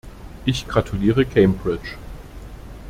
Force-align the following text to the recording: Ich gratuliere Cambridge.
Ich 0.45 0.67
gratuliere 0.67 1.27
Cambridge. 1.27 1.95